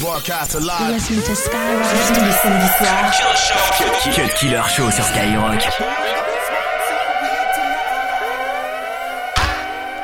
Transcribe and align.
Broadcast 0.00 0.54
alive. 0.54 0.90
Listen 0.92 1.16
to 1.16 1.34
Skyrock. 1.34 1.90
Tous 2.14 2.20
les 2.20 2.32
samedis 2.32 2.72
soirs. 2.78 3.12
Cut 4.14 4.34
Killer 4.36 4.62
Show 4.68 4.90
sur 4.92 5.04
Skyrock. 5.04 5.60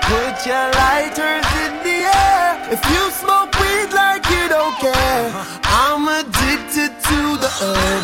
Put 0.02 0.46
your 0.46 0.70
lighters 0.82 1.46
in 1.64 1.72
the 1.86 1.98
air. 2.10 2.58
If 2.72 2.82
you 2.90 3.10
smoke 3.22 3.54
weed 3.60 3.92
like 3.94 4.28
you 4.30 4.48
don't 4.48 4.76
care. 4.80 5.30
I'm 5.64 6.08
addicted 6.08 6.90
to 7.08 7.36
the 7.38 7.50
herb. 7.62 8.02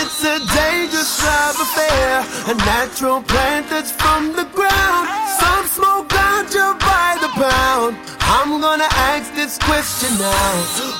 It's 0.00 0.24
a 0.24 0.38
dangerous 0.56 1.22
love 1.22 1.60
affair. 1.60 2.24
A 2.48 2.54
natural 2.54 3.22
plant 3.22 3.68
that's 3.68 3.92
from 3.92 4.32
the 4.32 4.44
ground. 4.56 5.08
Some 5.40 5.66
smoke 5.66 6.08
ganja 6.08 6.78
by 6.80 7.18
the 7.20 7.28
pound. 7.36 8.07
I'm 8.30 8.60
gonna 8.60 8.88
ask 9.10 9.34
this 9.34 9.58
question 9.58 10.10
now. 10.18 10.52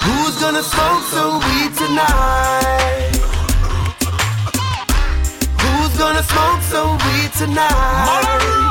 Who's 0.05 0.37
gonna 0.41 0.63
smoke 0.63 1.05
some 1.13 1.35
weed 1.47 1.73
tonight? 1.77 3.13
Who's 5.63 5.99
gonna 5.99 6.23
smoke 6.23 6.63
some 6.73 6.93
weed 7.05 7.31
tonight? 7.37 8.69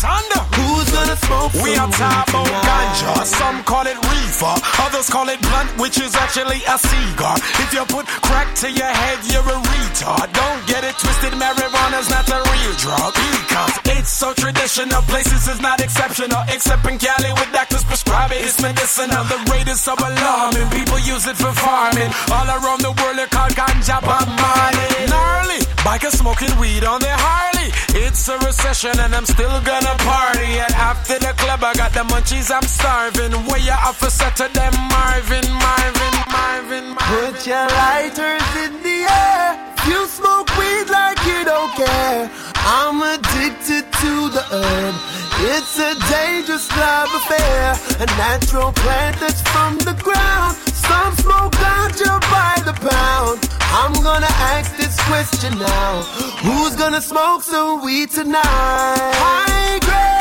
Thunder. 0.00 0.40
Who's 0.56 0.88
gonna 0.92 1.16
smoke 1.16 1.52
We 1.62 1.76
are 1.76 1.90
talking 1.90 2.32
about 2.32 2.64
ganja. 2.64 3.24
Some 3.26 3.62
call 3.64 3.86
it 3.86 3.98
reefer, 4.08 4.54
others 4.86 5.08
call 5.10 5.28
it 5.28 5.40
blunt, 5.42 5.70
which 5.78 5.98
is 6.00 6.14
actually 6.14 6.60
a 6.66 6.76
cigar. 6.78 7.36
If 7.62 7.72
you 7.72 7.84
put 7.86 8.06
crack 8.06 8.48
to 8.64 8.68
your 8.70 8.88
head, 8.88 9.18
you're 9.28 9.44
a 9.44 9.58
retard. 9.60 10.32
Don't 10.32 10.62
get 10.66 10.82
it 10.84 10.96
twisted, 10.98 11.34
marijuana's 11.36 12.08
not 12.10 12.26
a 12.28 12.40
real 12.40 12.74
drug. 12.80 13.12
Because 13.14 13.74
it's 13.96 14.12
so 14.12 14.32
traditional, 14.34 15.02
places 15.02 15.48
is 15.48 15.60
not 15.60 15.80
exceptional. 15.80 16.42
Except 16.48 16.84
in 16.86 16.98
Cali, 16.98 17.32
with 17.34 17.50
doctors 17.52 17.84
prescribe 17.84 18.32
it, 18.32 18.40
it's 18.42 18.60
medicinal. 18.60 19.24
The 19.24 19.38
rate 19.52 19.68
is 19.68 19.80
so 19.80 19.94
alarming, 19.94 20.68
people 20.70 20.98
use 21.00 21.26
it 21.26 21.36
for 21.36 21.52
farming. 21.52 22.10
All 22.32 22.48
around 22.48 22.80
the 22.80 22.92
world, 22.98 23.16
they 23.18 23.26
call 23.26 23.50
ganja 23.50 24.00
Marley. 24.00 24.88
Gnarly, 25.08 25.60
bikers 25.84 26.16
smoking 26.16 26.52
weed 26.58 26.84
on 26.84 27.00
their 27.00 27.16
Harley. 27.16 27.68
It's 28.06 28.28
a 28.28 28.38
recession, 28.38 28.98
and 29.00 29.14
I'm 29.14 29.26
still 29.26 29.60
gonna 29.62 29.94
party. 30.06 30.58
And 30.58 30.74
after 30.74 31.18
the 31.18 31.32
club, 31.36 31.60
I 31.64 31.74
got 31.74 31.92
the 31.92 32.04
munchies, 32.10 32.50
I'm 32.50 32.62
starving. 32.62 33.32
Where 33.48 33.58
you 33.58 33.72
officer 33.72 34.30
to 34.40 34.46
them, 34.70 34.88
Marvin, 34.88 35.46
Marvin, 35.52 36.14
Marvin, 36.30 36.86
Marvin. 36.90 37.34
Put 37.34 37.46
your 37.46 37.66
lighters 37.66 38.48
in 38.64 38.72
the 38.82 38.98
air. 39.08 39.74
You 39.88 40.06
smoke 40.06 40.48
weed 40.58 40.88
like 40.88 41.18
you 41.26 41.44
don't 41.44 41.72
care. 41.74 42.30
I'm 42.56 43.02
addicted 43.02 43.84
to 44.02 44.12
the 44.28 44.44
herb. 44.50 44.94
It's 45.42 45.78
a 45.78 45.94
dangerous 46.12 46.68
love 46.76 47.08
affair. 47.14 47.74
A 48.00 48.06
natural 48.18 48.72
plant 48.72 49.18
that's 49.20 49.42
from 49.52 49.78
the 49.78 49.94
ground. 50.02 50.56
Some 50.74 51.14
smoke 51.16 51.52
ganja 51.52 52.20
by 52.30 52.60
the 52.64 52.74
pound. 52.88 53.48
I'm 53.72 53.94
gonna 54.02 54.34
ask 54.54 54.76
this 54.76 55.00
question 55.08 55.58
now. 55.58 56.02
Who's 56.44 56.76
gonna 56.76 57.00
smoke 57.00 57.42
some 57.42 57.82
weed 57.84 58.10
tonight? 58.10 58.44
High 58.44 59.78
grade. 59.80 60.19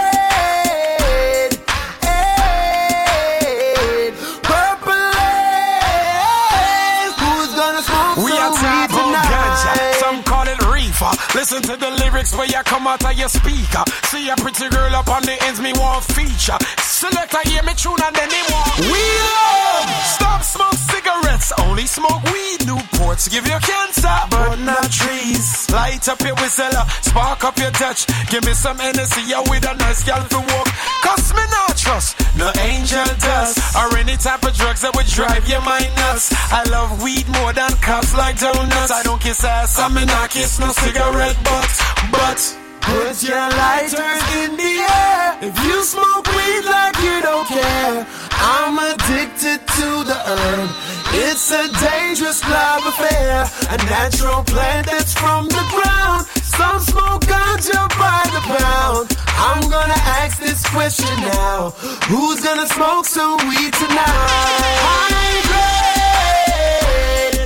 Listen 11.39 11.61
to 11.61 11.77
the 11.77 11.89
lyrics 12.03 12.35
where 12.35 12.47
you 12.47 12.61
come 12.65 12.85
out 12.85 12.99
of 12.99 13.13
your 13.15 13.29
speaker. 13.29 13.83
See 14.11 14.27
a 14.27 14.35
pretty 14.35 14.67
girl 14.67 14.91
up 14.93 15.07
on 15.07 15.23
the 15.23 15.39
ends, 15.47 15.61
me 15.61 15.71
want 15.71 16.03
feature. 16.03 16.59
Select 16.83 17.31
a 17.31 17.39
hear 17.47 17.63
me 17.63 17.71
tune 17.79 17.95
and 17.95 18.13
then 18.13 18.27
they 18.27 18.43
want 18.51 18.75
we 18.83 18.99
love. 18.99 19.87
Stop 20.19 20.43
smoke 20.43 20.75
cigarettes, 20.91 21.53
only 21.63 21.87
smoke 21.87 22.19
weed. 22.27 22.67
Newports 22.67 23.31
give 23.31 23.47
you 23.47 23.55
cancer, 23.55 24.19
but 24.27 24.59
not 24.67 24.91
trees. 24.91 25.71
Light 25.71 26.03
up 26.09 26.19
your 26.19 26.35
whistle, 26.43 26.75
spark 27.07 27.45
up 27.45 27.57
your 27.57 27.71
touch. 27.71 28.03
Give 28.27 28.43
me 28.43 28.51
some 28.51 28.81
energy, 28.81 29.23
yeah, 29.31 29.39
with 29.47 29.63
a 29.63 29.73
nice 29.79 30.03
girl 30.03 30.19
to 30.19 30.39
walk. 30.43 30.67
Cause 31.07 31.31
me 31.31 31.43
not 31.55 31.78
trust 31.89 32.37
no 32.37 32.51
angel 32.61 33.09
dust 33.17 33.57
or 33.75 33.97
any 33.97 34.15
type 34.17 34.43
of 34.43 34.53
drugs 34.53 34.81
that 34.81 34.93
would 34.95 35.07
drive 35.07 35.43
your 35.49 35.61
mind 35.61 35.89
nuts. 35.97 36.29
I 36.53 36.61
love 36.69 37.01
weed 37.01 37.27
more 37.37 37.51
than 37.53 37.71
cops 37.81 38.13
like 38.13 38.37
donuts. 38.39 38.91
I 38.91 39.01
don't 39.03 39.21
kiss 39.21 39.43
ass, 39.43 39.79
I'm 39.79 39.95
not 39.95 40.29
kiss 40.29 40.59
no 40.59 40.69
cigarette 40.71 41.37
butts, 41.43 41.77
but. 42.13 42.39
Put 42.81 43.21
your 43.21 43.47
lighters 43.61 44.25
in 44.41 44.55
the 44.55 44.73
air. 44.81 45.37
If 45.41 45.55
you 45.65 45.83
smoke 45.83 46.25
weed 46.35 46.63
like 46.65 46.97
you 47.05 47.21
don't 47.21 47.45
care, 47.45 48.07
I'm 48.31 48.75
addicted 48.91 49.59
to 49.77 49.89
the 50.09 50.19
herb. 50.25 50.69
It's 51.25 51.51
a 51.51 51.65
dangerous 51.85 52.41
love 52.49 52.85
affair. 52.87 53.45
A 53.69 53.77
natural 53.93 54.43
plant 54.43 54.87
that's 54.87 55.13
from 55.13 55.47
the 55.49 55.63
ground. 55.73 56.25
Some 56.59 56.79
smoke 56.81 57.23
ganja 57.31 57.87
by 57.97 58.21
the 58.35 58.41
pound. 58.51 59.07
I'm 59.47 59.61
gonna 59.69 60.01
ask 60.19 60.35
this 60.41 60.61
question 60.75 61.15
now. 61.21 61.71
Who's 62.09 62.41
gonna 62.41 62.67
smoke 62.67 63.05
some 63.05 63.37
weed 63.47 63.73
tonight? 63.73 64.75
High 64.85 65.39
grade. 65.49 67.39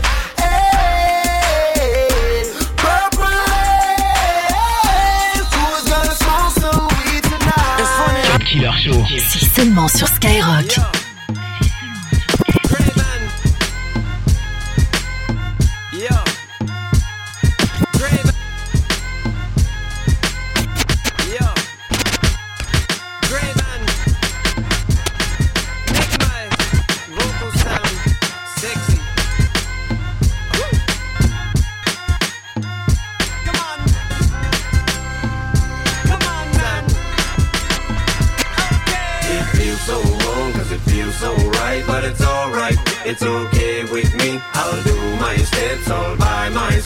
Aid, 0.50 2.48
purple 2.82 3.38
haze. 3.54 5.50
Who's 5.58 5.86
gonna 5.94 6.16
smoke 6.24 6.54
some 6.64 6.88
weed 6.98 7.24
tonight? 7.24 7.82
It's 7.82 7.94
funny. 8.00 8.24
Cut 8.30 8.44
Killer 8.50 8.76
Show. 8.82 9.00
C'est 9.30 9.46
seulement 9.46 9.90
sur 9.90 10.08
Skyrock. 10.08 10.76
Yeah. 10.76 11.03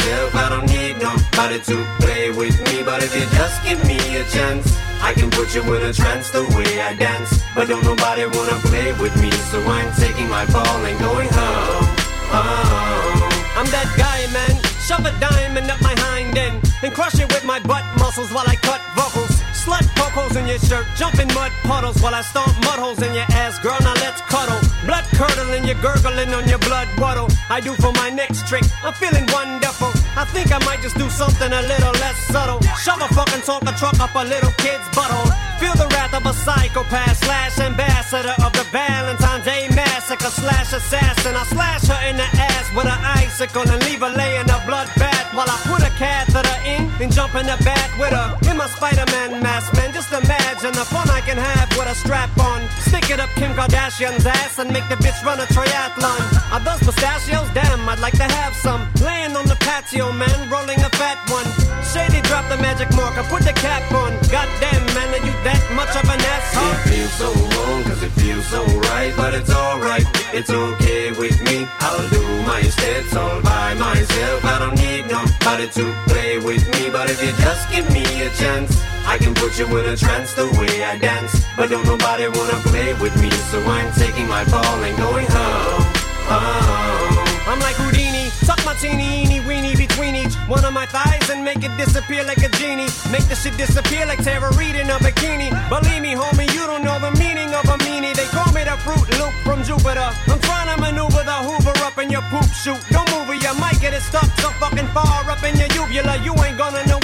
Myself. 0.08 0.36
I 0.36 0.50
don't 0.50 0.68
need 0.68 0.96
nobody 1.02 1.60
to 1.60 1.76
play 2.00 2.32
with 2.32 2.58
me, 2.68 2.84
but 2.84 3.04
if 3.04 3.14
you 3.16 3.26
just 3.38 3.64
give 3.64 3.80
me 3.86 3.98
a 4.18 4.24
chance, 4.26 4.78
I 5.02 5.14
can 5.14 5.30
put 5.30 5.54
you 5.54 5.62
in 5.76 5.84
a 5.84 5.94
trance 5.94 6.30
the 6.32 6.44
way 6.56 6.82
I 6.82 6.94
dance. 6.96 7.42
But 7.56 7.68
don't 7.68 7.84
nobody 7.84 8.26
wanna 8.26 8.58
play 8.70 8.94
with 8.94 9.16
me, 9.22 9.32
so 9.52 9.60
I'm 9.62 9.94
taking 9.96 10.30
my 10.30 10.46
ball 10.48 10.80
and 10.86 10.98
going 11.00 11.30
home. 11.30 11.86
home. 12.34 13.34
I'm 13.58 13.70
that 13.72 13.90
guy, 13.98 14.20
man. 14.32 14.62
Shove 14.86 15.06
a 15.06 15.14
diamond 15.20 15.70
up 15.70 15.82
my 15.82 15.96
hind 15.98 16.38
end 16.38 16.58
and 16.84 16.94
crush 16.94 17.20
it 17.20 17.28
with 17.34 17.44
my 17.44 17.60
butt 17.60 17.84
muscles 18.00 18.32
while 18.32 18.48
I 18.48 18.56
cut 18.56 18.82
vocals. 18.96 19.27
Slut 19.68 19.84
poke 20.00 20.16
holes 20.16 20.36
in 20.40 20.48
your 20.48 20.60
shirt, 20.64 20.88
jump 20.96 21.20
in 21.20 21.28
mud 21.36 21.52
puddles 21.68 22.00
while 22.00 22.16
I 22.16 22.24
stomp 22.24 22.56
mud 22.64 22.80
holes 22.80 23.04
in 23.04 23.12
your 23.12 23.28
ass, 23.36 23.60
girl. 23.60 23.76
Now 23.84 24.00
let's 24.00 24.24
cuddle. 24.32 24.56
Blood 24.88 25.04
curdling, 25.20 25.68
you're 25.68 25.82
gurgling 25.84 26.32
on 26.32 26.48
your 26.48 26.64
blood 26.64 26.88
waddle. 26.96 27.28
I 27.52 27.60
do 27.60 27.76
for 27.76 27.92
my 28.00 28.08
next 28.08 28.48
trick. 28.48 28.64
I'm 28.80 28.96
feeling 28.96 29.28
wonderful. 29.28 29.92
I 30.16 30.24
think 30.32 30.56
I 30.56 30.60
might 30.64 30.80
just 30.80 30.96
do 30.96 31.10
something 31.10 31.52
a 31.52 31.64
little 31.68 31.92
less 32.00 32.16
subtle. 32.32 32.64
Shove 32.80 33.04
a 33.04 33.12
fucking 33.12 33.44
Tonka 33.44 33.76
truck 33.76 34.00
up 34.00 34.16
a 34.16 34.24
little 34.24 34.56
kid's 34.56 34.88
butthole. 34.96 35.28
Feel 35.60 35.76
the 35.76 35.92
wrath 35.92 36.16
of 36.16 36.24
a 36.24 36.32
psychopath 36.32 37.20
slash 37.28 37.60
ambassador 37.60 38.36
of 38.48 38.56
the 38.56 38.64
Valentine's 38.72 39.44
Day 39.44 39.68
massacre 39.76 40.32
slash 40.32 40.72
assassin. 40.72 41.36
I 41.36 41.44
slash 41.44 41.84
her 41.92 42.00
in 42.08 42.16
the 42.16 42.30
ass 42.40 42.72
with 42.72 42.88
an 42.88 43.04
icicle 43.04 43.68
and 43.68 43.84
leave 43.84 44.00
her 44.00 44.16
laying 44.16 44.48
a 44.48 44.64
blood 44.64 44.88
bath 44.96 45.28
while 45.36 45.52
I 45.52 45.60
put 45.68 45.84
a 45.84 45.92
catheter 46.00 46.56
in 46.64 46.88
and 47.04 47.12
jump 47.12 47.36
in 47.36 47.46
the 47.46 47.60
bath 47.68 47.92
with 48.00 48.16
her 48.16 48.47
my 48.58 48.68
Spider-Man 48.68 49.42
mask. 49.44 49.74
Man, 49.76 49.94
just 49.94 50.12
imagine 50.12 50.74
the 50.74 50.86
fun 50.86 51.08
I 51.10 51.22
can 51.22 51.38
have 51.38 51.77
with 51.78 51.88
a 51.88 51.96
strap 51.96 52.32
on. 52.40 52.68
Stick 52.82 53.10
it 53.10 53.20
up 53.20 53.30
Kim 53.40 53.54
Kardashian's 53.54 54.26
ass 54.26 54.60
and 54.60 54.72
make 54.74 54.88
the 54.90 54.96
bitch 54.96 55.18
run 55.24 55.40
a 55.40 55.48
triathlon. 55.54 56.20
Are 56.52 56.60
those 56.60 56.80
pistachios? 56.80 57.48
Damn, 57.54 57.88
I'd 57.88 58.00
like 58.00 58.18
to 58.18 58.28
have 58.28 58.56
some. 58.56 58.82
Laying 59.06 59.36
on 59.38 59.46
the 59.46 59.56
patio, 59.62 60.12
man, 60.12 60.50
rolling 60.50 60.80
a 60.82 60.90
fat 60.98 61.18
one. 61.30 61.48
Shady 61.94 62.22
drop 62.28 62.50
the 62.50 62.58
magic 62.58 62.90
marker, 62.96 63.24
put 63.30 63.44
the 63.44 63.54
cap 63.54 63.86
on. 63.94 64.12
Goddamn, 64.34 64.84
man, 64.98 65.10
are 65.14 65.24
you 65.26 65.34
that 65.46 65.62
much 65.78 65.94
of 65.96 66.10
an 66.10 66.20
asshole? 66.20 66.74
It 66.74 66.82
feels 66.90 67.14
so 67.22 67.30
wrong, 67.32 67.84
cause 67.84 68.02
it 68.04 68.14
feels 68.20 68.46
so 68.48 68.66
right, 68.92 69.14
but 69.16 69.34
it's 69.34 69.54
alright, 69.54 70.08
it's 70.34 70.50
okay 70.50 71.12
with 71.12 71.38
me. 71.44 71.68
I'll 71.80 72.10
do 72.10 72.24
my 72.44 72.62
steps 72.64 73.16
all 73.16 73.42
by 73.42 73.74
myself. 73.76 74.44
I 74.44 74.60
don't 74.60 74.76
need 74.76 75.08
nobody 75.08 75.38
nobody 75.48 75.68
to 75.70 75.96
play 76.08 76.40
with 76.40 76.66
me. 76.74 76.90
But 76.90 77.10
if 77.10 77.24
you 77.24 77.32
just 77.44 77.70
give 77.72 77.88
me 77.92 78.04
a 78.22 78.30
chance, 78.32 78.78
I 79.08 79.18
can 79.18 79.34
put 79.34 79.58
you 79.58 79.66
in 79.78 79.86
a 79.86 79.96
trance 79.96 80.34
the 80.34 80.48
way 80.60 80.84
I 80.84 80.98
dance. 80.98 81.46
But 81.56 81.70
don't 81.70 81.86
nobody 81.86 82.28
wanna 82.28 82.60
play 82.68 82.94
with 83.00 83.16
me, 83.22 83.32
so 83.50 83.64
I'm 83.64 83.92
taking 83.94 84.28
my 84.28 84.44
ball 84.52 84.84
and 84.84 84.98
going 84.98 85.28
home. 85.28 85.84
home. 86.28 87.28
I'm 87.48 87.60
like 87.64 87.78
Houdini, 87.80 88.28
tuck 88.46 88.60
my 88.66 88.76
teeny 88.76 89.24
eeny 89.24 89.40
weeny 89.48 89.74
between 89.78 90.14
each 90.14 90.36
one 90.52 90.64
of 90.66 90.74
my 90.74 90.86
thighs 90.86 91.30
and 91.30 91.42
make 91.42 91.64
it 91.64 91.72
disappear 91.78 92.26
like 92.26 92.44
a 92.44 92.50
genie. 92.60 92.92
Make 93.10 93.24
the 93.32 93.36
shit 93.40 93.56
disappear 93.56 94.06
like 94.06 94.22
Tara 94.22 94.52
Reid 94.60 94.76
in 94.76 94.90
a 94.90 95.00
bikini. 95.00 95.56
Believe 95.72 96.02
me, 96.02 96.14
homie, 96.14 96.52
you 96.54 96.68
don't 96.68 96.84
know 96.84 97.00
the 97.00 97.12
meaning 97.16 97.56
of 97.56 97.64
a 97.64 97.78
meanie. 97.88 98.14
They 98.14 98.28
call 98.36 98.52
me 98.52 98.68
the 98.68 98.76
Fruit 98.84 99.08
Loop 99.18 99.32
from 99.48 99.64
Jupiter. 99.64 100.12
I'm 100.28 100.40
trying 100.44 100.68
to 100.76 100.82
maneuver 100.82 101.24
the 101.24 101.38
Hoover 101.48 101.76
up 101.88 101.98
in 101.98 102.12
your 102.12 102.24
poop 102.28 102.52
chute. 102.52 102.84
Don't 102.92 103.08
move 103.16 103.30
or 103.32 103.40
you 103.40 103.54
might 103.56 103.80
get 103.80 103.94
it 103.94 104.04
stuck 104.04 104.28
so 104.44 104.52
fucking 104.60 104.92
far 104.92 105.24
up 105.32 105.42
in 105.48 105.56
your 105.56 105.72
uvula. 105.72 106.20
You 106.28 106.36
ain't 106.44 106.58
gonna 106.58 106.84
know 106.86 107.00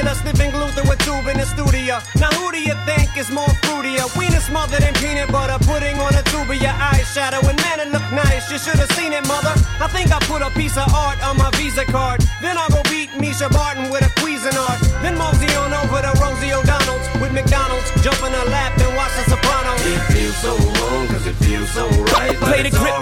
Totally 0.00 0.16
tubular, 0.16 0.32
sniffing 0.32 0.50
glue 0.50 0.70
through 0.72 0.92
a 0.92 0.96
tube 1.04 1.28
in 1.28 1.36
the 1.36 1.46
studio. 1.46 2.00
Now 2.16 2.30
who 2.32 2.50
do 2.52 2.60
you 2.60 2.74
think 2.88 3.16
is 3.16 3.30
more 3.30 3.48
fruitier? 3.64 4.04
Wiener 4.16 4.40
smothered 4.40 4.82
in 4.82 4.94
peanut 4.94 5.30
butter, 5.30 5.58
putting 5.64 5.98
on 6.00 6.14
a 6.14 6.22
tube 6.22 6.48
of 6.48 6.56
your 6.56 6.72
eyeshadow. 6.72 7.42
And 7.44 7.58
man, 7.60 7.80
it 7.80 7.88
look 7.92 8.04
nice. 8.12 8.50
You 8.50 8.58
should 8.58 8.78
have 8.80 8.90
seen 8.92 9.12
it, 9.12 9.26
mother. 9.28 9.52
I 9.80 9.88
think 9.92 10.12
I 10.12 10.18
put 10.24 10.40
a 10.42 10.50
piece 10.56 10.76
of 10.76 10.88
art 10.94 11.20
on 11.24 11.36
my 11.36 11.50
Visa 11.56 11.84
card. 11.84 12.22
Then 12.40 12.56
I'll 12.56 12.70
go 12.70 12.82
beat 12.88 13.10
Mischa 13.20 13.50
Barton 13.52 13.90
with 13.90 14.02
a 14.02 14.10
Cuisinart. 14.20 14.80
Then 15.02 15.16
mosey 15.18 15.52
on 15.56 15.72
over 15.72 16.00
to 16.00 16.12
Rosie 16.20 16.52
O'Donnell's 16.52 17.04
with 17.20 17.32
McDonald's. 17.32 17.88
Jump 18.02 18.20
in 18.24 18.32
her 18.32 18.46
lap 18.48 18.72
and 18.80 18.96
watch 18.96 19.12
the 19.20 19.24
Sopranos. 19.36 19.80
It 19.84 20.00
feels 20.12 20.36
so 20.40 20.56
wrong, 20.56 21.06
cause 21.08 21.26
it 21.26 21.36
feels 21.44 21.68
so 21.70 21.84
right. 22.16 22.36
But 22.40 22.48
Play 22.48 22.62
the 22.62 22.72
it's 22.72 22.78
grip. 22.78 22.94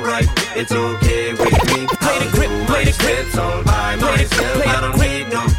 it's 0.58 0.72
okay 0.72 1.30
with 1.32 1.54
me. 1.70 1.86
Play 2.02 2.18
the 2.18 2.26
I'll 2.26 2.34
grip, 2.34 2.50
do 2.50 2.66
play 2.66 2.84
my 2.84 2.90
the 2.90 2.96
grip. 2.98 3.18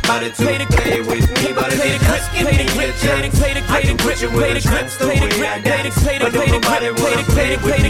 All 0.09 0.19
by 0.19 0.19
Play 0.19 0.29
the- 0.29 0.29
myself. 0.29 0.37
play 0.37 0.55
I 0.55 0.57
the 0.57 0.65
don't 0.65 0.71
grip. 0.71 0.85
need 0.85 0.97
nobody 0.97 0.99
to 0.99 0.99
Play 0.99 0.99
the 0.99 0.99
grip. 0.99 0.99
play 0.99 1.01
with 1.01 1.29
me. 1.29 1.53
But 1.53 1.73
if 1.73 1.79
Play 1.79 1.91
you 1.91 1.99
the 1.99 2.05
grip, 2.05 2.19
just 2.19 2.31
give 2.33 2.41
play 2.41 2.51
me 2.51 2.57
the 2.57 2.63
a 2.63 2.73
grip, 2.73 2.75
play 2.75 2.87
the- 2.89 2.99
chance, 2.99 3.39
play 3.39 3.53
the- 3.53 3.61
play 3.61 3.77
I 3.77 3.81
the 3.81 3.87
can 3.89 3.97
grip, 3.97 4.09
put 4.09 4.21
you 4.21 4.29
play 4.29 4.49
in 4.49 4.53
the 4.53 4.59
a 4.59 4.61
grip, 4.61 4.73
trance 4.73 4.95
the 4.97 5.05
play 5.05 5.15
the 5.15 5.25
way 5.25 5.29
grip, 5.29 5.39
I 5.39 5.59
play 5.59 5.59
the- 5.59 5.69
dance. 5.69 6.03
play 6.03 6.17
the- 6.17 6.23
But 6.25 6.33
play 6.33 6.39
don't 6.39 6.49
the 6.49 6.59
grip, 6.59 6.63
nobody 6.63 6.87
play 6.89 7.09
wanna 7.09 7.17
the- 7.19 7.31
play 7.31 7.35
play 7.35 7.49
the- 7.49 7.59
with 7.59 7.59
play 7.59 7.59
the 7.59 7.59
me, 7.59 7.59
grip, 7.59 7.69
so 7.69 7.79
play 7.79 7.88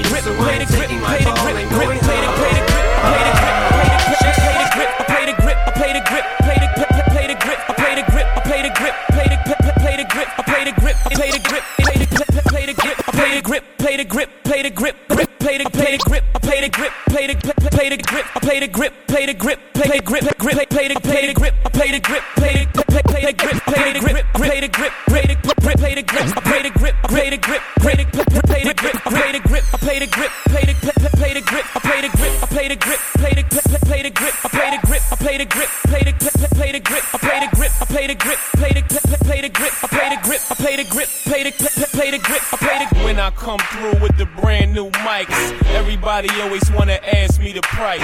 grip, 40.30 40.52
I 40.52 40.54
play 40.54 40.76
the 40.76 40.84
grip, 40.84 41.10
play 41.26 41.44
the 41.44 41.52
play 41.52 41.74
the 41.76 41.88
play 41.88 42.12
the 42.12 42.20
grip, 42.20 42.42
I 42.54 42.58
play 42.58 42.86
the 42.86 43.04
When 43.04 43.19
I 43.30 43.32
come 43.34 43.60
through 43.60 44.02
with 44.02 44.18
the 44.18 44.26
brand 44.42 44.74
new 44.74 44.90
mics, 45.06 45.38
everybody 45.76 46.30
always 46.42 46.64
wanna 46.72 46.98
ask 47.14 47.40
me 47.40 47.54
the 47.54 47.62
price. 47.62 48.02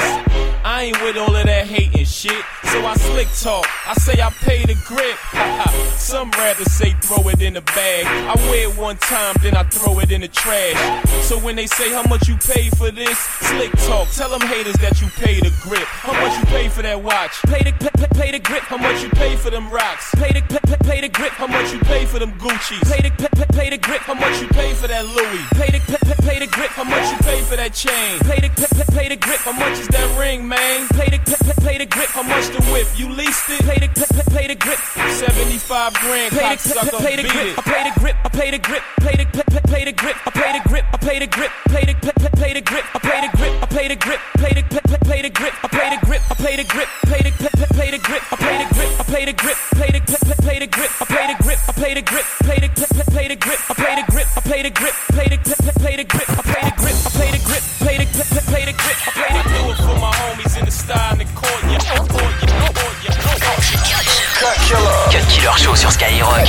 I 0.64 0.84
ain't 0.84 1.02
with 1.02 1.18
all 1.18 1.36
of 1.36 1.46
that 1.46 1.66
hating 1.66 2.06
shit, 2.06 2.44
so 2.66 2.86
I 2.86 2.94
slick 2.96 3.28
talk. 3.42 3.66
I 3.88 3.96
say 3.96 4.22
I 4.22 4.30
pay 4.30 4.66
the 4.66 4.76
grip. 4.86 5.18
Some 5.98 6.30
rather 6.32 6.66
say 6.66 6.92
throw 7.02 7.28
it 7.30 7.42
in 7.42 7.54
the 7.56 7.62
bag. 7.62 8.06
I 8.06 8.36
wear 8.50 8.70
it 8.70 8.78
one 8.78 8.98
time, 8.98 9.36
then 9.42 9.56
I 9.58 9.64
throw 9.64 9.98
it 10.00 10.12
in 10.12 10.22
the 10.22 10.28
trash. 10.28 10.78
So 11.24 11.40
when 11.40 11.56
they 11.56 11.66
say 11.66 11.92
how 11.92 12.04
much 12.08 12.28
you 12.28 12.38
pay 12.38 12.70
for 12.72 12.92
this, 12.92 13.18
slick 13.18 13.72
talk. 13.88 14.10
Tell 14.10 14.30
them 14.30 14.42
haters 14.42 14.76
that 14.76 15.02
you 15.02 15.08
pay 15.18 15.40
the 15.40 15.52
grip. 15.62 15.86
How 16.06 16.14
much 16.14 16.38
you 16.38 16.46
pay 16.46 16.70
for 16.70 16.84
that 16.84 17.02
watch? 17.02 17.32
play 17.50 17.62
the 17.62 17.74
play 18.14 18.32
the 18.32 18.40
grip, 18.40 18.62
How 18.64 18.78
much 18.78 19.02
you 19.02 19.10
pay 19.10 19.36
for 19.36 19.50
them 19.50 19.70
rocks? 19.72 20.14
play 20.16 20.32
the 20.32 20.42
play 20.84 21.02
the 21.02 21.10
grip, 21.10 21.32
How 21.34 21.48
much 21.48 21.74
you 21.74 21.80
pay 21.80 22.06
for 22.06 22.20
them 22.20 22.32
Gucci's? 22.40 22.88
play 22.90 23.02
the 23.02 23.46
play 23.54 23.70
the 23.70 23.78
grip, 23.78 24.02
How 24.02 24.14
much 24.14 24.42
you 24.42 24.48
pay 24.50 24.74
for 24.74 24.88
that 24.88 25.06
Louis? 25.16 25.44
play 25.56 25.72
the 25.72 25.80
play 26.22 26.40
the 26.40 26.48
grip, 26.48 26.72
How 26.76 26.84
much 26.84 27.12
you 27.12 27.18
pay 27.24 27.42
for 27.42 27.56
that 27.56 27.74
chain? 27.74 28.20
play 28.28 28.40
the 28.44 28.52
play 28.92 29.08
the 29.08 29.16
grip, 29.16 29.40
How 29.40 29.54
much 29.54 29.80
is 29.80 29.88
that 29.88 30.08
ring, 30.20 30.48
man? 30.48 30.88
play 30.90 31.08
the 31.08 31.20
play 31.62 31.78
the 31.78 31.86
grip, 31.86 32.10
How 32.10 32.24
much 32.24 32.48
the 32.52 32.62
whip? 32.72 32.88
You 32.96 33.08
leased 33.10 33.50
it? 33.50 33.64
play 33.64 33.80
the 33.80 33.88
play 34.30 34.48
the 34.48 34.56
grip, 34.56 34.78
75 34.78 35.94
grand, 35.94 36.34
play 36.34 36.44
the 36.44 36.56
cocksucker, 36.56 37.00
play 37.00 37.16
the 37.16 37.24
grip. 37.24 37.58
I 37.58 37.62
play 37.62 37.84
the 37.88 38.00
grip, 38.00 38.16
I 38.26 38.30
play 38.30 38.52
the 38.52 38.60
grip, 38.60 38.84
play 39.00 39.16
the 39.16 39.26
play 39.72 39.86
the 39.86 39.92
grip, 39.94 40.18
I 40.28 40.32
play 40.32 40.52
the 40.54 40.70
grip, 40.70 40.86
I 40.94 40.98
play 40.98 41.20
the 41.20 41.28
grip, 41.28 41.52
play 41.72 41.86
the 41.86 41.96
play 42.36 42.54
the 42.54 42.62
grip, 42.62 42.86
I 42.94 43.00
play 43.00 43.22
the 43.22 43.38
grip, 43.38 43.64
I 43.64 43.66
play 43.66 43.88
the 43.88 43.96
grip, 43.96 44.20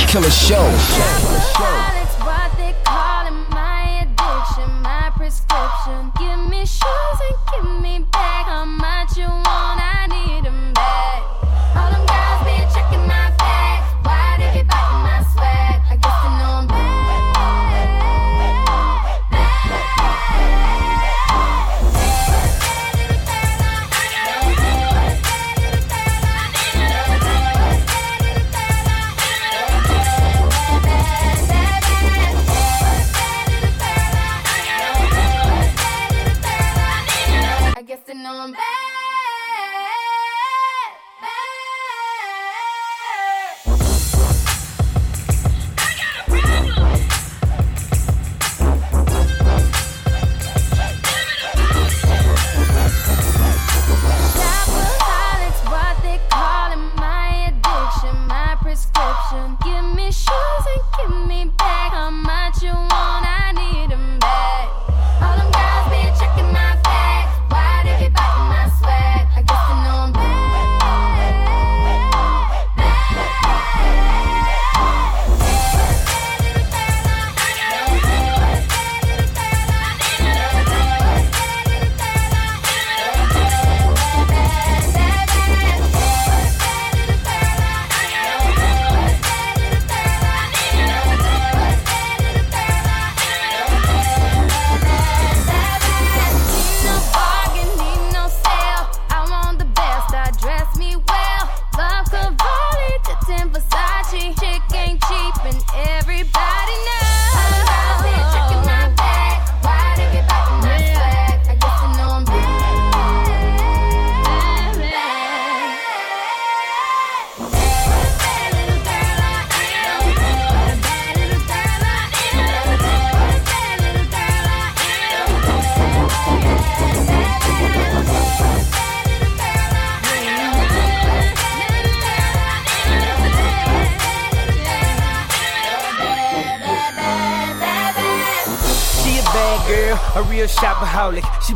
Killer 0.07 0.31
Show. 0.31 1.36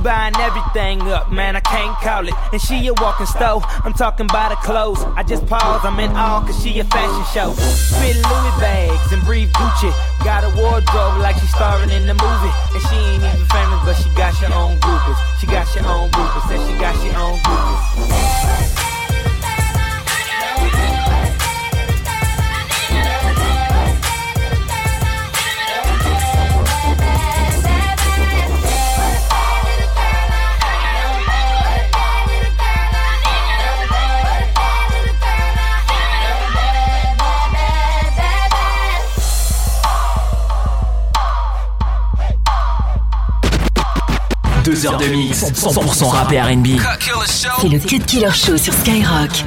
Buying 0.03 0.35
everything 0.37 1.01
up, 1.13 1.31
man, 1.31 1.55
I 1.55 1.61
can't 1.61 1.95
call 1.99 2.27
it. 2.27 2.33
And 2.51 2.61
she 2.61 2.87
a 2.87 2.93
walking 2.93 3.25
stove, 3.25 3.63
I'm 3.85 3.93
talking 3.93 4.25
about 4.25 4.51
her 4.51 4.61
clothes. 4.65 5.01
I 5.15 5.23
just 5.23 5.45
pause, 5.47 5.81
I'm 5.83 5.99
in 5.99 6.11
awe, 6.11 6.41
cause 6.41 6.57
she 6.61 6.79
a 6.79 6.83
fashion 6.83 7.25
show. 7.33 7.53
Spit 7.53 8.17
Louis 8.17 8.55
bags 8.59 9.11
and 9.13 9.21
breathe 9.23 9.51
Gucci. 9.53 9.91
Got 10.25 10.43
a 10.43 10.51
wardrobe 10.57 11.21
like 11.21 11.37
she's 11.37 11.53
starring 11.53 11.89
in 11.89 12.05
the 12.05 12.13
movie. 12.17 12.53
And 12.73 12.81
she 12.89 12.95
ain't 12.97 13.23
even 13.23 13.45
famous, 13.45 13.81
but 13.85 13.95
she 14.01 14.09
got 14.17 14.33
her 14.41 14.53
own 14.53 14.77
groupies. 14.81 15.19
She 15.39 15.45
got 15.47 15.67
her 15.69 15.85
own 15.85 16.09
groupies, 16.09 16.45
and 16.49 16.61
she 16.65 16.73
got 16.81 16.95
her 16.97 17.13
own 17.17 17.20
100%, 45.41 45.93
100 45.93 46.07
rappé 46.09 46.39
R&B. 46.39 46.67
C'est 47.61 47.67
le 47.67 47.79
Cut 47.79 47.99
Killer 47.99 48.31
Show 48.31 48.57
sur 48.57 48.73
Skyrock. 48.73 49.43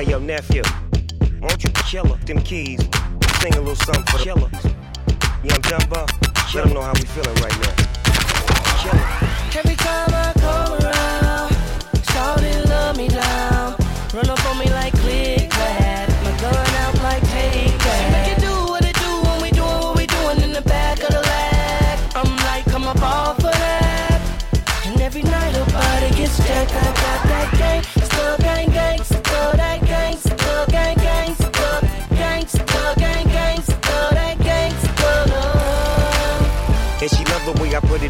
Hey, 0.00 0.10
yo, 0.10 0.18
nephew. 0.18 0.62
Won't 1.42 1.62
you 1.62 1.70
kill 1.70 2.06
her? 2.06 2.24
Them 2.24 2.40
keys. 2.40 2.80
Sing 3.40 3.54
a 3.54 3.60
little 3.60 3.76
something 3.76 4.04
for 4.06 4.18
the 4.18 4.24
killers. 4.24 4.64
You 5.44 5.50
know 5.50 5.54
what 5.54 5.54
I'm 5.54 5.62
talking 5.62 5.86
about? 5.86 6.54
Let 6.54 6.64
them 6.64 6.72
know 6.72 6.80
how 6.80 6.92
we 6.94 7.02
feeling 7.02 7.34
right 7.36 7.60
now. 7.60 7.74
Kill 8.80 9.60
Every 9.60 9.76
time 9.76 10.08
I 10.12 10.32
come 10.40 10.72
around, 10.72 10.79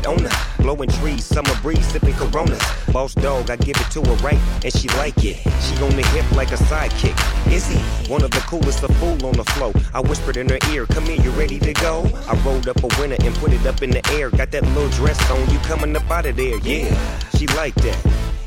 on 0.06 0.18
her. 0.18 0.62
Blowing 0.62 0.88
trees, 0.88 1.24
summer 1.24 1.54
breeze, 1.62 1.86
sipping 1.86 2.14
coronas. 2.14 2.62
Boss 2.92 3.14
dog, 3.14 3.50
I 3.50 3.56
give 3.56 3.76
it 3.76 3.90
to 3.92 4.02
her 4.02 4.14
right, 4.16 4.38
and 4.64 4.72
she 4.72 4.88
like 4.98 5.16
it. 5.24 5.36
She 5.62 5.74
on 5.82 5.94
the 5.96 6.06
hip 6.12 6.30
like 6.32 6.52
a 6.52 6.56
sidekick. 6.56 7.16
Izzy, 7.52 7.78
one 8.10 8.22
of 8.22 8.30
the 8.30 8.40
coolest, 8.40 8.82
a 8.82 8.88
fool 8.94 9.24
on 9.26 9.34
the 9.34 9.44
flow. 9.44 9.72
I 9.94 10.00
whispered 10.00 10.36
in 10.36 10.48
her 10.48 10.58
ear, 10.70 10.86
come 10.86 11.04
here, 11.04 11.20
you 11.20 11.30
ready 11.30 11.58
to 11.58 11.72
go? 11.74 12.08
I 12.28 12.34
rolled 12.44 12.68
up 12.68 12.82
a 12.82 12.88
winner 13.00 13.16
and 13.20 13.34
put 13.36 13.52
it 13.52 13.64
up 13.66 13.82
in 13.82 13.90
the 13.90 14.06
air. 14.12 14.30
Got 14.30 14.50
that 14.52 14.64
little 14.68 14.90
dress 14.90 15.18
on, 15.30 15.48
you 15.50 15.58
coming 15.60 15.94
up 15.96 16.10
out 16.10 16.26
of 16.26 16.36
there, 16.36 16.58
yeah. 16.58 16.94
She 17.36 17.46
like 17.48 17.74
that. 17.76 17.98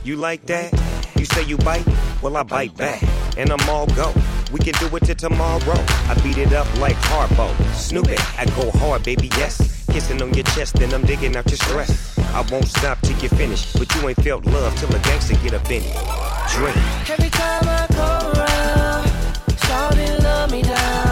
You 0.03 0.17
like 0.17 0.45
that? 0.47 0.71
You 1.17 1.25
say 1.25 1.43
you 1.43 1.57
bite? 1.57 1.87
Well, 2.21 2.35
I 2.37 2.43
bite 2.43 2.75
back, 2.75 3.01
and 3.37 3.51
I'm 3.51 3.69
all 3.69 3.87
go. 3.87 4.13
We 4.51 4.59
can 4.59 4.73
do 4.73 4.95
it 4.95 5.03
till 5.05 5.15
tomorrow. 5.15 5.79
I 6.07 6.19
beat 6.21 6.37
it 6.37 6.53
up 6.53 6.67
like 6.79 6.95
Harpo. 6.97 7.49
Snoop 7.73 8.09
it, 8.09 8.19
I 8.39 8.45
go 8.45 8.69
hard, 8.77 9.03
baby, 9.03 9.29
yes. 9.37 9.72
Kissing 9.93 10.23
on 10.23 10.33
your 10.33 10.43
chest, 10.55 10.79
and 10.79 10.91
I'm 10.91 11.03
digging 11.03 11.35
out 11.35 11.47
your 11.51 11.57
stress. 11.57 12.17
I 12.33 12.41
won't 12.51 12.67
stop 12.67 12.99
till 13.01 13.15
you 13.19 13.29
finish, 13.29 13.71
but 13.73 13.93
you 13.93 14.09
ain't 14.09 14.19
felt 14.23 14.43
love 14.45 14.75
till 14.79 14.89
a 14.89 14.97
gangster 14.97 15.35
get 15.35 15.53
up 15.53 15.69
in 15.69 15.83
it. 15.83 15.93
Drink. 16.49 16.75
Every 17.11 17.29
time 17.29 17.61
I 17.69 17.85
come 17.91 18.33
around, 18.33 19.05
shawty 19.55 20.23
love 20.23 20.51
me 20.51 20.63
down. 20.63 21.02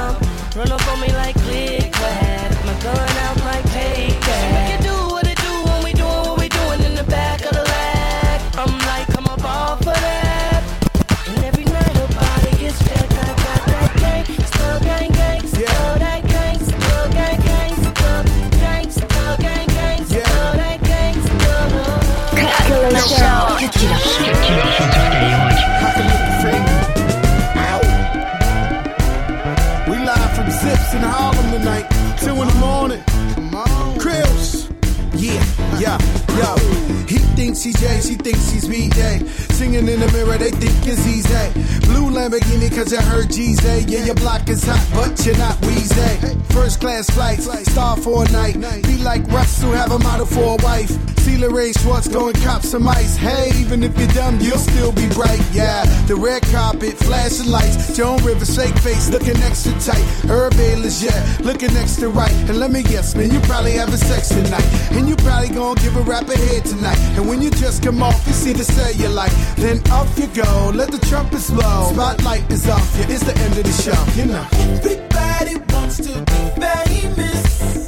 Cause 42.84 42.92
you 42.92 43.02
heard 43.02 43.32
G's 43.32 43.64
Yeah, 43.64 44.06
your 44.06 44.16
block 44.16 44.50
is 44.50 44.64
hot, 44.64 44.82
but 44.94 45.26
you're 45.26 45.38
not 45.38 45.56
Weezy. 45.62 46.42
First 46.52 46.82
class 46.82 47.10
flights, 47.10 47.46
star 47.72 47.96
for 47.98 48.26
a 48.26 48.32
night. 48.32 48.56
Be 48.84 48.98
like 48.98 49.26
Russ, 49.28 49.62
who 49.62 49.72
have 49.72 49.92
a 49.92 50.00
model 50.00 50.26
for 50.26 50.58
a 50.60 50.64
wife. 50.64 50.92
See 51.22 51.38
Lorraine 51.38 51.74
Schwartz 51.74 52.08
going 52.08 52.34
cop 52.42 52.64
some 52.64 52.88
ice. 52.88 53.16
Hey, 53.16 53.52
even 53.60 53.84
if 53.84 53.96
you're 53.98 54.08
dumb, 54.10 54.40
you'll 54.40 54.58
still 54.58 54.92
be 54.92 55.08
bright. 55.10 55.42
Yeah, 55.52 55.86
the 56.08 56.16
red 56.16 56.42
carpet, 56.44 56.98
flashing 56.98 57.52
lights. 57.52 57.96
Joan 57.96 58.24
Rivers, 58.24 58.56
fake 58.56 58.78
face, 58.80 59.10
looking 59.12 59.38
extra 59.44 59.72
tight. 59.80 60.04
Herb 60.26 60.56
Bayless, 60.58 61.04
yeah, 61.04 61.38
looking 61.42 61.70
extra 61.78 62.10
right. 62.10 62.34
And 62.50 62.58
let 62.58 62.72
me 62.72 62.82
guess, 62.82 63.16
man, 63.16 63.30
you 63.30 63.40
probably 63.42 63.74
having 63.74 63.98
sex 63.98 64.30
tonight. 64.30 64.66
And 64.92 65.08
you 65.08 65.16
probably 65.18 65.50
gonna 65.50 65.80
give 65.80 65.96
a 65.96 66.02
rap 66.02 66.28
a 66.28 66.38
head 66.38 66.66
tonight. 66.66 66.98
And 67.16 67.30
when 67.30 67.42
you 67.42 67.52
just 67.52 67.84
come 67.84 68.02
off, 68.02 68.26
you 68.26 68.34
see 68.34 68.54
the 68.54 68.64
cellulite. 68.64 69.56
Then 69.58 69.80
off 69.92 70.18
you 70.18 70.26
go, 70.28 70.72
let 70.74 70.90
the 70.92 71.00
trumpets 71.06 71.52
blow. 71.52 71.92
Spotlight 71.94 72.50
is 72.52 72.68
off 72.72 72.98
you, 72.98 73.04
it's 73.14 73.24
the 73.24 73.36
end 73.38 73.58
of 73.58 73.64
the 73.64 73.76
show, 73.84 74.02
you 74.18 74.26
know. 74.26 74.48
Everybody 74.80 75.56
wants 75.74 75.98
to 75.98 76.14
be 76.32 76.40
famous, 76.60 77.88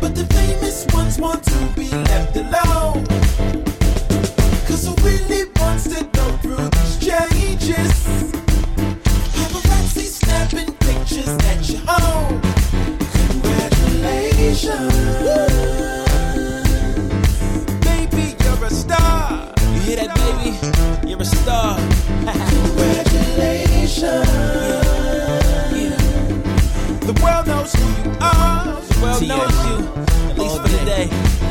but 0.00 0.14
the 0.14 0.26
famous 0.30 0.86
ones 0.94 1.18
want 1.18 1.42
to 1.44 1.58
be 1.76 1.88
left 1.90 2.36
alone. 2.36 3.01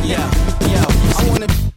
Day. 0.01 0.09
Yeah, 0.09 0.85
I 1.17 1.29
wanna. 1.29 1.70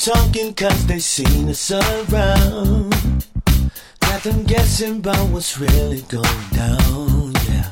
Talking 0.00 0.54
cause 0.54 0.86
they 0.86 0.98
seen 0.98 1.46
us 1.50 1.70
around. 1.70 3.26
Got 4.00 4.22
them 4.22 4.44
guessing 4.44 4.96
about 4.96 5.28
what's 5.28 5.58
really 5.58 6.00
going 6.02 6.48
down, 6.52 7.32
yeah. 7.46 7.70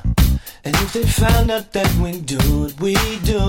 And 0.63 0.75
if 0.77 0.93
they 0.93 1.05
found 1.05 1.51
out 1.51 1.73
that 1.73 1.91
we 1.95 2.21
do 2.21 2.37
what 2.61 2.79
we 2.81 2.95
do? 3.25 3.49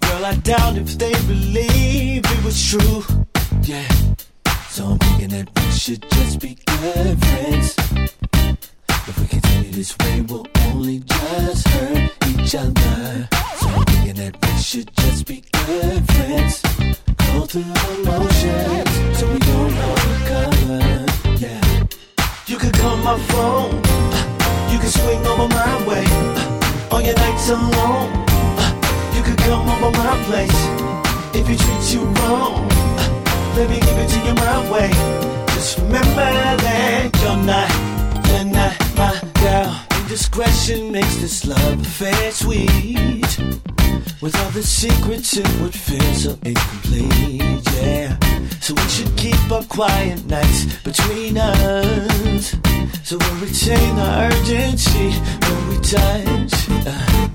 Girl, 0.00 0.24
I 0.24 0.34
doubt 0.42 0.76
if 0.76 0.98
they 0.98 1.12
believe 1.28 2.22
it 2.24 2.44
was 2.44 2.58
true. 2.68 3.04
Yeah. 3.62 3.88
So 4.70 4.84
I'm 4.86 4.98
thinking 4.98 5.28
that 5.28 5.48
we 5.54 5.70
should 5.70 6.02
just 6.10 6.40
be 6.40 6.58
good 6.66 7.18
friends. 7.26 7.76
If 9.06 9.20
we 9.20 9.26
continue 9.28 9.70
this 9.70 9.96
way, 9.98 10.20
we'll 10.22 10.46
only 10.66 10.98
just 10.98 11.68
hurt 11.68 12.12
each 12.30 12.56
other. 12.56 13.28
So 13.60 13.68
I'm 13.68 13.84
thinking 13.84 14.16
that 14.16 14.36
we 14.42 14.58
should 14.60 14.90
just 14.96 15.26
be 15.28 15.44
good 15.52 16.06
friends. 16.10 17.03
Go 17.34 17.46
through 17.46 17.62
the 17.62 17.74
so 19.18 19.26
we 19.26 19.38
don't 19.40 19.74
recover. 20.12 20.78
Yeah. 21.42 21.86
You 22.46 22.56
could 22.58 22.72
call 22.74 22.96
my 22.98 23.18
phone, 23.30 23.80
uh, 23.84 24.70
you 24.70 24.78
could 24.78 24.92
swing 24.92 25.26
over 25.26 25.48
my 25.48 25.84
way. 25.84 26.04
Uh, 26.06 26.94
On 26.94 27.04
your 27.04 27.16
nights 27.16 27.48
alone, 27.50 28.10
uh, 28.62 29.12
you 29.16 29.22
could 29.24 29.38
come 29.38 29.68
over 29.68 29.90
my 29.98 30.14
place. 30.28 30.60
If 31.34 31.48
he 31.48 31.56
treats 31.56 31.92
you 31.92 32.02
wrong, 32.22 32.68
let 33.56 33.68
me 33.68 33.80
give 33.80 33.98
it 33.98 34.08
to 34.14 34.18
you 34.26 34.34
my 34.34 34.70
way. 34.70 34.90
Just 35.54 35.78
remember 35.78 36.30
that 36.64 37.10
you're 37.20 37.42
not, 37.50 37.70
you're 38.28 38.44
not 38.44 38.74
my 38.96 39.12
girl. 39.42 39.93
Indiscretion 40.04 40.92
makes 40.92 41.16
this 41.16 41.46
love 41.46 41.80
affair 41.80 42.30
sweet. 42.30 43.38
With 44.20 44.36
all 44.38 44.50
the 44.50 44.62
secrets, 44.62 45.34
it 45.34 45.48
would 45.62 45.74
feel 45.74 46.14
so 46.14 46.38
incomplete, 46.42 47.62
yeah. 47.80 48.18
So 48.60 48.74
we 48.74 48.82
should 48.82 49.16
keep 49.16 49.50
our 49.50 49.64
quiet 49.64 50.26
nights 50.26 50.66
between 50.82 51.38
us. 51.38 52.54
So 53.02 53.16
we'll 53.16 53.40
retain 53.40 53.98
our 53.98 54.24
urgency 54.24 55.08
when 55.46 55.68
we 55.70 55.76
touch. 55.80 56.52
Uh, 56.84 57.28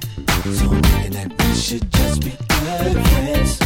so 0.54 0.70
I'm 0.70 1.12
that 1.18 1.34
we 1.40 1.56
should 1.56 1.92
just 1.92 2.22
be 2.24 2.38
good 2.50 3.04
friends. 3.08 3.60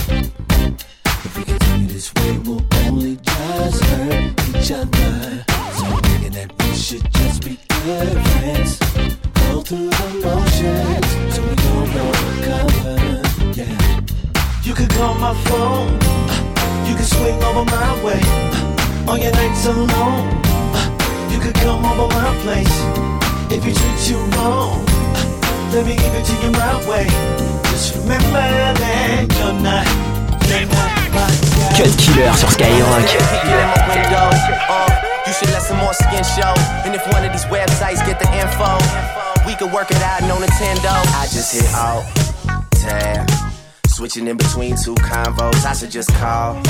If 1.26 1.38
we 1.38 1.44
continue 1.46 1.88
this 1.88 2.14
way, 2.16 2.38
we'll 2.40 2.62
only 2.86 3.16
just 3.16 3.84
hurt 3.86 4.34
each 4.50 4.72
other. 4.72 5.46
So 5.78 5.86
I'm 5.86 6.04
thinking 6.04 6.34
that 6.34 6.52
we 6.60 6.76
should 6.76 7.06
just 7.14 7.46
be 7.46 7.58
good 7.86 8.18
friends. 8.36 8.78
Go 9.48 9.62
through 9.62 9.88
the 9.88 10.10
motions, 10.20 11.08
so 11.34 11.40
we 11.48 11.56
don't 11.64 12.20
recover. 12.28 12.98
Yeah. 13.56 14.02
You 14.64 14.74
could 14.74 14.90
call 14.90 15.16
my 15.16 15.34
phone, 15.48 15.98
uh, 16.04 16.86
you 16.90 16.96
could 16.96 17.06
swing 17.06 17.42
over 17.42 17.64
my 17.72 18.04
way. 18.04 18.20
uh, 18.22 19.12
On 19.12 19.22
your 19.22 19.32
nights 19.32 19.66
alone, 19.66 20.28
uh, 20.76 21.30
you 21.32 21.40
could 21.40 21.56
come 21.56 21.86
over 21.86 22.08
my 22.20 22.36
place. 22.44 22.76
If 23.50 23.64
you 23.66 23.74
treat 23.74 24.10
you 24.12 24.20
wrong, 24.36 24.84
let 25.72 25.86
me 25.86 25.96
give 25.96 26.14
it 26.20 26.26
to 26.26 26.36
you 26.44 26.52
my 26.52 26.76
way. 26.90 27.08
Just 27.72 27.96
remember 27.96 28.44
that 28.84 29.26
you're 29.40 29.54
not, 29.64 29.88
you're 30.50 30.68
not. 30.68 30.93
Cut 31.84 31.98
Killer 31.98 32.32
sur 32.38 32.50
Skyrock. 32.50 33.04
You 35.28 35.34
should 35.34 35.50
let 35.50 35.62
some 35.62 35.78
more 35.80 35.93
skin 35.93 36.24
show. 36.24 36.54
And 36.86 36.96
if 36.96 37.06
one 37.12 37.26
of 37.26 37.32
these 37.34 37.43
websites 37.46 38.06
get 38.06 38.19
the 38.19 38.30
info, 38.39 38.78
we 39.46 39.56
could 39.56 39.72
work 39.74 39.91
it 39.91 40.02
out, 40.02 40.22
no 40.22 40.38
Nintendo. 40.38 40.93
I 41.19 41.28
just 41.28 41.54
hit 41.54 41.65
out, 41.74 42.04
tab. 42.72 43.30
Switching 43.88 44.28
in 44.28 44.38
between 44.38 44.78
two 44.78 44.96
convos, 44.96 45.65
I 45.65 45.74
should 45.74 45.91
just 45.91 46.13
call 46.13 46.62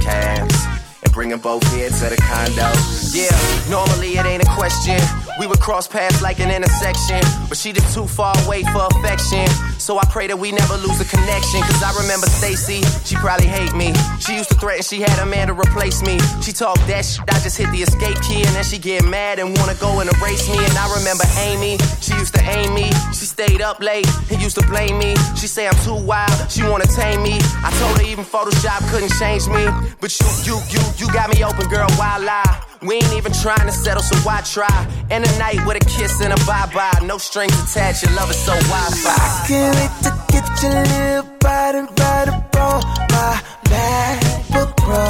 cabs. 0.00 0.64
And 1.04 1.12
bring 1.12 1.28
them 1.28 1.40
both 1.40 1.62
here 1.74 1.90
to 1.90 2.06
the 2.08 2.16
condo. 2.16 2.72
Yeah, 3.12 3.36
normally 3.68 4.16
it 4.16 4.24
ain't 4.24 4.42
a 4.42 4.50
question. 4.52 4.96
We 5.38 5.46
would 5.46 5.60
cross 5.60 5.86
paths 5.86 6.22
like 6.22 6.40
an 6.40 6.50
intersection. 6.50 7.20
But 7.48 7.58
she 7.58 7.72
just 7.72 7.94
too 7.94 8.06
far 8.06 8.34
away 8.46 8.62
for 8.64 8.86
affection. 8.96 9.46
So 9.78 9.98
I 9.98 10.04
pray 10.06 10.26
that 10.26 10.38
we 10.38 10.52
never 10.52 10.76
lose 10.76 11.00
a 11.00 11.04
connection. 11.04 11.60
Cause 11.62 11.82
I 11.82 11.92
remember 12.00 12.26
Stacy, 12.26 12.80
she 13.04 13.16
probably 13.16 13.46
hate 13.46 13.74
me. 13.74 13.92
She 14.18 14.34
used 14.34 14.48
to 14.50 14.56
threaten 14.56 14.82
she 14.82 15.00
had 15.00 15.18
a 15.20 15.26
man 15.26 15.48
to 15.48 15.54
replace 15.54 16.02
me. 16.02 16.18
She 16.40 16.52
talked 16.52 16.86
that 16.88 17.04
shit, 17.04 17.28
I 17.28 17.38
just 17.40 17.58
hit 17.58 17.70
the 17.70 17.82
escape 17.82 18.16
key. 18.22 18.40
And 18.40 18.52
then 18.56 18.64
she 18.64 18.78
get 18.78 19.04
mad 19.04 19.38
and 19.38 19.56
wanna 19.58 19.74
go 19.74 20.00
and 20.00 20.08
erase 20.18 20.48
me. 20.48 20.56
And 20.56 20.76
I 20.78 20.88
remember 20.96 21.24
Amy, 21.44 21.76
she 22.00 22.14
used 22.14 22.34
to 22.34 22.42
aim 22.48 22.72
me. 22.74 22.88
She 23.12 23.28
stayed 23.28 23.60
up 23.60 23.80
late 23.80 24.08
and 24.32 24.40
used 24.40 24.56
to 24.56 24.66
blame 24.66 24.98
me. 24.98 25.14
She 25.36 25.46
say 25.46 25.68
I'm 25.68 25.76
too 25.84 26.00
wild, 26.00 26.32
she 26.50 26.62
wanna 26.62 26.86
tame 26.86 27.22
me. 27.22 27.36
I 27.60 27.70
told 27.78 27.98
her 28.00 28.04
even 28.04 28.24
Photoshop 28.24 28.80
couldn't 28.90 29.12
change 29.20 29.46
me. 29.48 29.68
But 30.00 30.10
you, 30.18 30.26
you, 30.48 30.56
you, 30.72 30.80
you 30.96 31.06
got 31.12 31.28
me 31.28 31.44
open, 31.44 31.68
girl, 31.68 31.88
why 32.00 32.16
lie? 32.18 32.62
We 32.82 32.96
ain't 32.96 33.12
even 33.14 33.32
trying 33.32 33.66
to 33.66 33.72
settle, 33.72 34.02
so 34.02 34.16
why 34.18 34.42
try? 34.42 34.70
End 35.10 35.25
the 35.26 35.38
night 35.38 35.60
with 35.66 35.76
a 35.76 35.84
kiss 35.84 36.20
and 36.20 36.32
a 36.32 36.36
bye-bye. 36.46 37.00
No 37.06 37.18
strings 37.18 37.54
attached, 37.64 38.02
your 38.04 38.12
love 38.14 38.30
is 38.30 38.38
so 38.38 38.52
Wi-Fi. 38.52 39.10
I 39.10 39.44
Can't 39.48 39.74
wait 39.78 39.94
to 40.04 40.10
get 40.32 40.46
your 40.62 40.82
little 40.92 41.26
body 41.40 41.82
right 42.00 42.28
up 42.28 42.56
on 42.66 42.80
my 43.14 43.32
MacBook 43.70 44.70
Pro. 44.84 45.08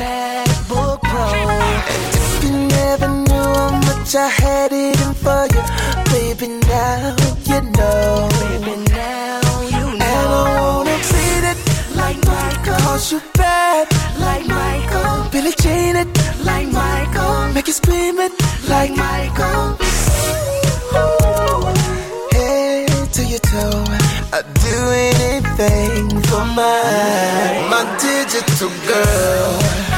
MacBook 0.00 1.00
Pro. 1.10 1.26
And 1.92 2.12
if 2.20 2.44
you 2.44 2.52
never 2.76 3.08
knew 3.08 3.50
how 3.60 3.70
much 3.88 4.14
I 4.14 4.28
had 4.28 4.72
it 4.72 5.00
in 5.04 5.12
for 5.24 5.42
you, 5.54 5.62
baby, 6.12 6.48
now 6.70 7.16
you 7.50 7.60
know. 7.76 8.28
Baby, 8.40 8.74
now 8.92 9.60
you 9.74 9.84
know. 9.98 10.06
And 10.06 10.12
I 10.12 10.60
wanna 10.60 10.96
treat 11.10 11.44
it 11.52 11.58
like 12.00 12.18
Michael. 12.26 12.78
Cause 12.84 13.12
you 13.12 13.20
bad 13.34 13.84
like 14.18 14.46
Michael. 14.46 15.30
Billie 15.32 15.54
Jean 15.62 15.96
it 15.96 16.08
like 16.46 16.68
Michael. 16.72 17.52
Make 17.52 17.66
you 17.66 17.72
scream 17.72 18.18
it 18.20 18.32
like 18.68 18.92
Michael. 18.96 19.76
Head 22.32 23.12
to 23.16 23.22
your 23.32 23.42
toe. 23.50 23.84
I'd 24.36 24.46
do 24.68 24.78
anything 25.10 26.08
for 26.28 26.44
my, 26.58 27.68
my 27.72 27.84
digital 28.00 28.70
girl. 28.86 29.95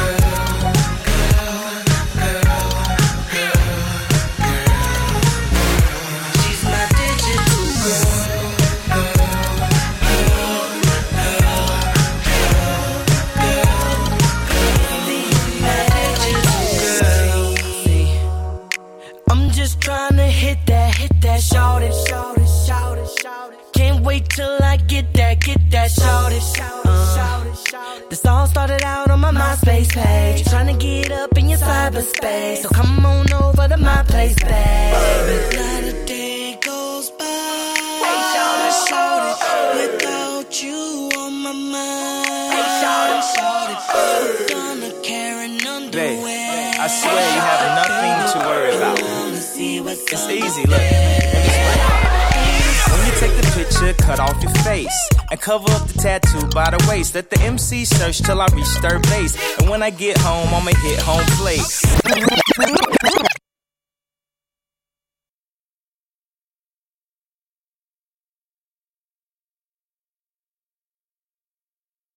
Cut 53.95 54.21
off 54.21 54.43
your 54.43 54.53
face 54.65 55.09
and 55.31 55.41
cover 55.41 55.71
up 55.73 55.87
the 55.89 55.99
tattoo 55.99 56.47
by 56.49 56.71
the 56.71 56.85
waist. 56.89 57.15
Let 57.15 57.31
the 57.31 57.41
MC 57.41 57.85
search 57.85 58.21
till 58.23 58.41
I 58.41 58.47
reach 58.55 58.67
third 58.83 59.03
base. 59.03 59.37
And 59.59 59.71
when 59.71 59.83
I 59.83 59.91
get 59.91 60.19
home, 60.19 60.49
I'ma 60.49 60.73
hit 60.83 61.01
home 61.01 61.25
plate. 61.39 63.08